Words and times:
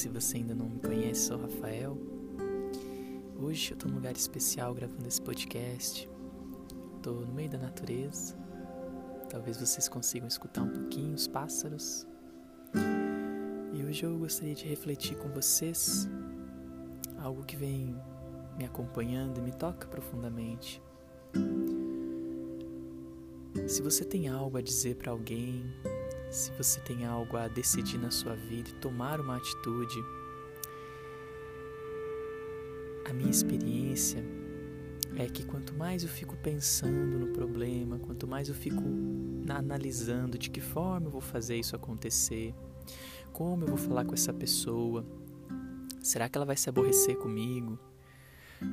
se 0.00 0.08
você 0.08 0.38
ainda 0.38 0.54
não 0.54 0.66
me 0.66 0.80
conhece, 0.80 1.26
sou 1.26 1.36
Rafael. 1.36 1.94
Hoje 3.38 3.72
eu 3.72 3.76
tô 3.76 3.86
num 3.86 3.96
lugar 3.96 4.16
especial 4.16 4.72
gravando 4.72 5.06
esse 5.06 5.20
podcast. 5.20 6.08
Tô 7.02 7.12
no 7.12 7.34
meio 7.34 7.50
da 7.50 7.58
natureza. 7.58 8.34
Talvez 9.28 9.60
vocês 9.60 9.90
consigam 9.90 10.26
escutar 10.26 10.62
um 10.62 10.70
pouquinho 10.70 11.14
os 11.14 11.28
pássaros. 11.28 12.06
E 13.74 13.84
hoje 13.84 14.06
eu 14.06 14.16
gostaria 14.18 14.54
de 14.54 14.66
refletir 14.66 15.18
com 15.18 15.28
vocês 15.28 16.08
algo 17.18 17.44
que 17.44 17.56
vem 17.56 17.94
me 18.56 18.64
acompanhando 18.64 19.36
e 19.36 19.42
me 19.42 19.52
toca 19.52 19.86
profundamente. 19.86 20.82
Se 23.68 23.82
você 23.82 24.02
tem 24.02 24.28
algo 24.28 24.56
a 24.56 24.62
dizer 24.62 24.96
para 24.96 25.12
alguém, 25.12 25.62
se 26.30 26.52
você 26.52 26.80
tem 26.80 27.04
algo 27.04 27.36
a 27.36 27.48
decidir 27.48 27.98
na 27.98 28.10
sua 28.10 28.36
vida 28.36 28.70
e 28.70 28.74
tomar 28.74 29.20
uma 29.20 29.36
atitude, 29.36 29.96
a 33.04 33.12
minha 33.12 33.30
experiência 33.30 34.24
é 35.16 35.26
que 35.26 35.44
quanto 35.44 35.74
mais 35.74 36.04
eu 36.04 36.08
fico 36.08 36.36
pensando 36.36 37.18
no 37.18 37.32
problema, 37.32 37.98
quanto 37.98 38.28
mais 38.28 38.48
eu 38.48 38.54
fico 38.54 38.82
analisando 39.48 40.38
de 40.38 40.48
que 40.48 40.60
forma 40.60 41.08
eu 41.08 41.10
vou 41.10 41.20
fazer 41.20 41.56
isso 41.56 41.74
acontecer, 41.74 42.54
como 43.32 43.64
eu 43.64 43.68
vou 43.68 43.76
falar 43.76 44.04
com 44.04 44.14
essa 44.14 44.32
pessoa, 44.32 45.04
será 46.00 46.28
que 46.28 46.38
ela 46.38 46.46
vai 46.46 46.56
se 46.56 46.68
aborrecer 46.68 47.16
comigo? 47.16 47.76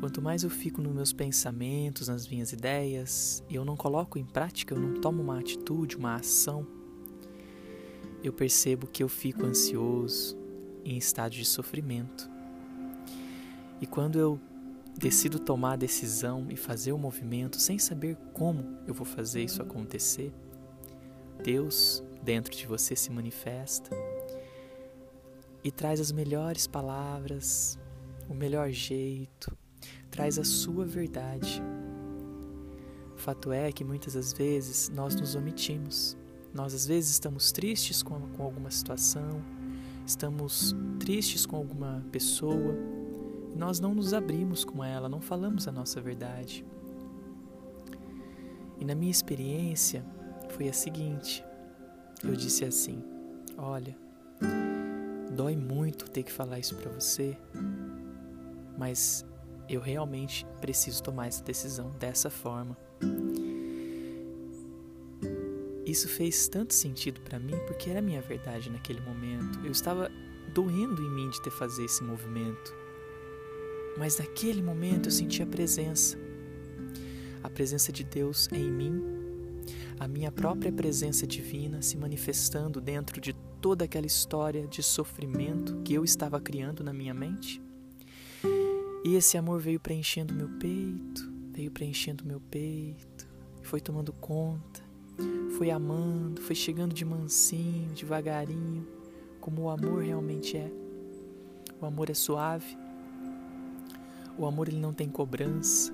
Quanto 0.00 0.20
mais 0.20 0.42
eu 0.42 0.50
fico 0.50 0.82
nos 0.82 0.92
meus 0.92 1.12
pensamentos, 1.12 2.08
nas 2.08 2.26
minhas 2.26 2.52
ideias, 2.52 3.44
e 3.48 3.54
eu 3.54 3.64
não 3.64 3.76
coloco 3.76 4.18
em 4.18 4.24
prática, 4.24 4.74
eu 4.74 4.80
não 4.80 4.94
tomo 4.94 5.22
uma 5.22 5.38
atitude, 5.38 5.96
uma 5.96 6.16
ação, 6.16 6.66
eu 8.24 8.32
percebo 8.32 8.86
que 8.86 9.02
eu 9.02 9.08
fico 9.08 9.44
ansioso, 9.44 10.34
em 10.82 10.96
estado 10.96 11.32
de 11.32 11.44
sofrimento. 11.44 12.28
E 13.80 13.86
quando 13.86 14.18
eu 14.18 14.40
decido 14.96 15.38
tomar 15.38 15.72
a 15.72 15.76
decisão 15.76 16.46
e 16.48 16.56
fazer 16.56 16.92
o 16.92 16.98
movimento 16.98 17.60
sem 17.60 17.78
saber 17.78 18.16
como 18.32 18.78
eu 18.86 18.94
vou 18.94 19.04
fazer 19.04 19.42
isso 19.42 19.60
acontecer, 19.60 20.32
Deus 21.42 22.02
dentro 22.22 22.54
de 22.56 22.66
você 22.66 22.96
se 22.96 23.10
manifesta 23.10 23.90
e 25.62 25.70
traz 25.70 26.00
as 26.00 26.10
melhores 26.10 26.66
palavras, 26.66 27.78
o 28.28 28.34
melhor 28.34 28.70
jeito, 28.70 29.54
traz 30.10 30.38
a 30.38 30.44
sua 30.44 30.86
verdade. 30.86 31.62
O 33.14 33.18
fato 33.18 33.52
é 33.52 33.70
que 33.70 33.84
muitas 33.84 34.14
das 34.14 34.32
vezes 34.32 34.88
nós 34.88 35.14
nos 35.14 35.34
omitimos. 35.34 36.16
Nós 36.54 36.72
às 36.72 36.86
vezes 36.86 37.10
estamos 37.10 37.50
tristes 37.50 38.00
com, 38.00 38.20
com 38.20 38.44
alguma 38.44 38.70
situação, 38.70 39.42
estamos 40.06 40.74
tristes 41.00 41.44
com 41.44 41.56
alguma 41.56 42.04
pessoa, 42.12 42.76
e 43.52 43.58
nós 43.58 43.80
não 43.80 43.92
nos 43.92 44.14
abrimos 44.14 44.64
com 44.64 44.82
ela, 44.84 45.08
não 45.08 45.20
falamos 45.20 45.66
a 45.66 45.72
nossa 45.72 46.00
verdade. 46.00 46.64
E 48.78 48.84
na 48.84 48.94
minha 48.94 49.10
experiência 49.10 50.04
foi 50.50 50.68
a 50.68 50.72
seguinte: 50.72 51.44
eu 52.22 52.36
disse 52.36 52.64
assim, 52.64 53.02
olha, 53.58 53.96
dói 55.34 55.56
muito 55.56 56.08
ter 56.08 56.22
que 56.22 56.30
falar 56.30 56.60
isso 56.60 56.76
para 56.76 56.90
você, 56.90 57.36
mas 58.78 59.26
eu 59.68 59.80
realmente 59.80 60.46
preciso 60.60 61.02
tomar 61.02 61.26
essa 61.26 61.42
decisão 61.42 61.90
dessa 61.98 62.30
forma. 62.30 62.76
Isso 65.94 66.08
fez 66.08 66.48
tanto 66.48 66.74
sentido 66.74 67.20
para 67.20 67.38
mim 67.38 67.54
porque 67.68 67.88
era 67.88 68.00
a 68.00 68.02
minha 68.02 68.20
verdade 68.20 68.68
naquele 68.68 69.00
momento. 69.00 69.60
Eu 69.64 69.70
estava 69.70 70.10
doendo 70.52 71.00
em 71.00 71.08
mim 71.08 71.30
de 71.30 71.40
ter 71.40 71.52
fazer 71.52 71.84
esse 71.84 72.02
movimento. 72.02 72.74
Mas 73.96 74.18
naquele 74.18 74.60
momento 74.60 75.06
eu 75.06 75.12
senti 75.12 75.40
a 75.40 75.46
presença. 75.46 76.18
A 77.44 77.48
presença 77.48 77.92
de 77.92 78.02
Deus 78.02 78.48
em 78.50 78.68
mim, 78.68 79.04
a 80.00 80.08
minha 80.08 80.32
própria 80.32 80.72
presença 80.72 81.28
divina 81.28 81.80
se 81.80 81.96
manifestando 81.96 82.80
dentro 82.80 83.20
de 83.20 83.32
toda 83.60 83.84
aquela 83.84 84.06
história 84.06 84.66
de 84.66 84.82
sofrimento 84.82 85.80
que 85.84 85.94
eu 85.94 86.02
estava 86.02 86.40
criando 86.40 86.82
na 86.82 86.92
minha 86.92 87.14
mente. 87.14 87.62
E 89.04 89.14
esse 89.14 89.38
amor 89.38 89.60
veio 89.60 89.78
preenchendo 89.78 90.34
meu 90.34 90.48
peito, 90.58 91.32
veio 91.52 91.70
preenchendo 91.70 92.26
meu 92.26 92.40
peito, 92.40 93.28
foi 93.62 93.80
tomando 93.80 94.12
conta, 94.12 94.83
foi 95.56 95.70
amando, 95.70 96.40
foi 96.40 96.54
chegando 96.54 96.92
de 96.92 97.04
mansinho, 97.04 97.90
devagarinho, 97.94 98.86
como 99.40 99.62
o 99.62 99.70
amor 99.70 100.02
realmente 100.02 100.56
é. 100.56 100.70
O 101.80 101.86
amor 101.86 102.10
é 102.10 102.14
suave. 102.14 102.76
O 104.36 104.46
amor 104.46 104.68
ele 104.68 104.80
não 104.80 104.92
tem 104.92 105.08
cobrança. 105.08 105.92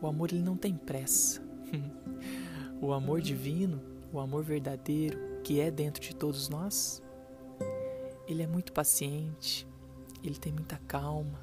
O 0.00 0.06
amor 0.06 0.32
ele 0.32 0.42
não 0.42 0.56
tem 0.56 0.74
pressa. 0.74 1.42
o 2.80 2.92
amor 2.92 3.20
divino, 3.20 3.80
o 4.12 4.20
amor 4.20 4.42
verdadeiro 4.42 5.18
que 5.42 5.60
é 5.60 5.70
dentro 5.70 6.02
de 6.02 6.14
todos 6.14 6.48
nós, 6.48 7.02
ele 8.26 8.42
é 8.42 8.46
muito 8.46 8.72
paciente, 8.72 9.66
ele 10.22 10.36
tem 10.36 10.52
muita 10.52 10.76
calma, 10.86 11.40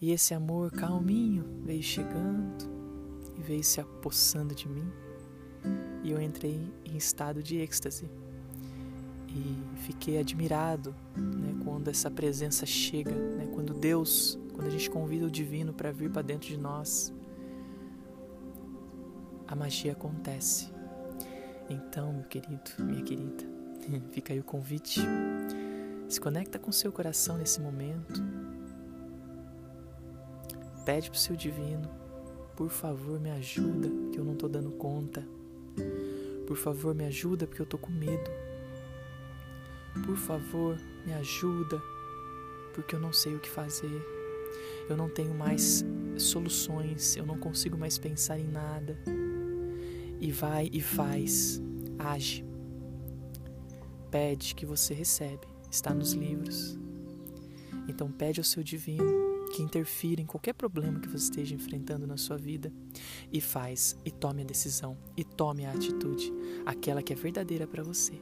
e 0.00 0.10
esse 0.10 0.34
amor 0.34 0.70
calminho 0.72 1.44
veio 1.64 1.82
chegando 1.82 2.66
e 3.34 3.40
veio 3.40 3.64
se 3.64 3.80
apossando 3.80 4.54
de 4.54 4.68
mim. 4.68 4.86
E 6.02 6.10
eu 6.10 6.20
entrei 6.20 6.60
em 6.84 6.96
estado 6.96 7.42
de 7.42 7.58
êxtase. 7.58 8.08
E 9.28 9.76
fiquei 9.82 10.18
admirado 10.18 10.94
né, 11.16 11.54
quando 11.64 11.88
essa 11.88 12.10
presença 12.10 12.64
chega, 12.64 13.12
né, 13.12 13.46
quando 13.52 13.74
Deus, 13.74 14.38
quando 14.54 14.66
a 14.66 14.70
gente 14.70 14.88
convida 14.88 15.26
o 15.26 15.30
divino 15.30 15.72
para 15.72 15.92
vir 15.92 16.10
para 16.10 16.22
dentro 16.22 16.48
de 16.48 16.56
nós, 16.56 17.12
a 19.46 19.54
magia 19.54 19.92
acontece. 19.92 20.70
Então, 21.68 22.12
meu 22.12 22.24
querido, 22.24 22.70
minha 22.78 23.02
querida, 23.02 23.44
fica 24.12 24.32
aí 24.32 24.40
o 24.40 24.44
convite. 24.44 25.00
Se 26.08 26.20
conecta 26.20 26.58
com 26.58 26.70
seu 26.70 26.92
coração 26.92 27.36
nesse 27.36 27.60
momento 27.60 28.22
Pede 30.86 31.10
pro 31.10 31.18
seu 31.18 31.34
divino, 31.34 31.90
por 32.54 32.70
favor, 32.70 33.18
me 33.18 33.28
ajuda, 33.32 33.88
que 34.12 34.20
eu 34.20 34.24
não 34.24 34.36
tô 34.36 34.46
dando 34.46 34.70
conta. 34.70 35.26
Por 36.46 36.56
favor, 36.56 36.94
me 36.94 37.04
ajuda 37.04 37.46
porque 37.46 37.60
eu 37.60 37.66
tô 37.66 37.76
com 37.76 37.90
medo. 37.90 38.30
Por 40.04 40.16
favor, 40.16 40.78
me 41.04 41.12
ajuda, 41.14 41.82
porque 42.74 42.94
eu 42.94 43.00
não 43.00 43.12
sei 43.12 43.34
o 43.34 43.40
que 43.40 43.48
fazer. 43.48 44.02
Eu 44.88 44.96
não 44.96 45.08
tenho 45.08 45.34
mais 45.34 45.84
soluções, 46.16 47.16
eu 47.16 47.26
não 47.26 47.38
consigo 47.38 47.76
mais 47.76 47.98
pensar 47.98 48.38
em 48.38 48.46
nada. 48.46 48.96
E 50.20 50.30
vai 50.30 50.70
e 50.72 50.80
faz, 50.80 51.60
age. 51.98 52.44
Pede 54.10 54.54
que 54.54 54.64
você 54.64 54.94
recebe, 54.94 55.46
está 55.70 55.92
nos 55.92 56.12
livros. 56.12 56.78
Então 57.88 58.10
pede 58.10 58.40
ao 58.40 58.44
seu 58.44 58.62
divino 58.62 59.25
que 59.56 59.62
interfira 59.62 60.20
em 60.20 60.26
qualquer 60.26 60.52
problema 60.52 61.00
que 61.00 61.08
você 61.08 61.24
esteja 61.24 61.54
enfrentando 61.54 62.06
na 62.06 62.18
sua 62.18 62.36
vida 62.36 62.70
e 63.32 63.40
faz 63.40 63.96
e 64.04 64.10
tome 64.10 64.42
a 64.42 64.44
decisão 64.44 64.98
e 65.16 65.24
tome 65.24 65.64
a 65.64 65.72
atitude, 65.72 66.30
aquela 66.66 67.02
que 67.02 67.14
é 67.14 67.16
verdadeira 67.16 67.66
para 67.66 67.82
você. 67.82 68.20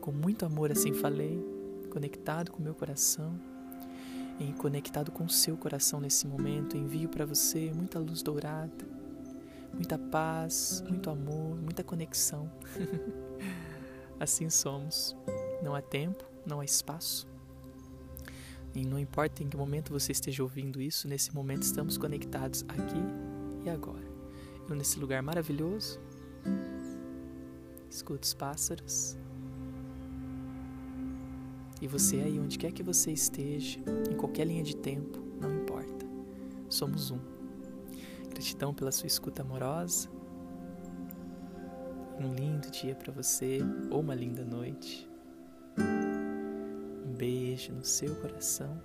Com 0.00 0.10
muito 0.10 0.44
amor 0.44 0.72
assim 0.72 0.92
falei, 0.92 1.40
conectado 1.90 2.50
com 2.50 2.60
meu 2.60 2.74
coração 2.74 3.40
e 4.40 4.52
conectado 4.54 5.12
com 5.12 5.26
o 5.26 5.30
seu 5.30 5.56
coração 5.56 6.00
nesse 6.00 6.26
momento, 6.26 6.76
envio 6.76 7.08
para 7.08 7.24
você 7.24 7.72
muita 7.72 8.00
luz 8.00 8.20
dourada, 8.20 8.84
muita 9.72 9.96
paz, 9.96 10.82
muito 10.88 11.08
amor, 11.08 11.56
muita 11.62 11.84
conexão. 11.84 12.50
assim 14.18 14.50
somos. 14.50 15.16
Não 15.62 15.72
há 15.72 15.80
tempo, 15.80 16.24
não 16.44 16.58
há 16.58 16.64
espaço 16.64 17.32
e 18.74 18.84
não 18.84 18.98
importa 18.98 19.42
em 19.42 19.48
que 19.48 19.56
momento 19.56 19.92
você 19.92 20.10
esteja 20.10 20.42
ouvindo 20.42 20.80
isso, 20.80 21.06
nesse 21.06 21.32
momento 21.32 21.62
estamos 21.62 21.96
conectados 21.96 22.64
aqui 22.68 23.64
e 23.64 23.70
agora. 23.70 24.04
Eu 24.68 24.74
nesse 24.74 24.98
lugar 24.98 25.22
maravilhoso, 25.22 26.00
escuto 27.88 28.24
os 28.24 28.34
pássaros. 28.34 29.16
E 31.80 31.86
você 31.86 32.16
aí, 32.16 32.40
onde 32.40 32.58
quer 32.58 32.72
que 32.72 32.82
você 32.82 33.12
esteja, 33.12 33.78
em 34.10 34.16
qualquer 34.16 34.46
linha 34.46 34.64
de 34.64 34.76
tempo, 34.76 35.18
não 35.40 35.54
importa. 35.54 36.06
Somos 36.68 37.10
um. 37.10 37.18
Gratidão 38.30 38.74
pela 38.74 38.90
sua 38.90 39.06
escuta 39.06 39.42
amorosa. 39.42 40.08
Um 42.18 42.34
lindo 42.34 42.70
dia 42.70 42.94
para 42.94 43.12
você 43.12 43.58
ou 43.90 44.00
uma 44.00 44.14
linda 44.14 44.44
noite 44.44 45.08
beijo 47.14 47.72
no 47.72 47.84
seu 47.84 48.14
coração 48.16 48.76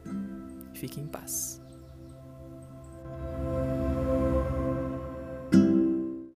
e 0.73 0.77
fique 0.77 0.99
em 0.99 1.07
paz. 1.07 1.61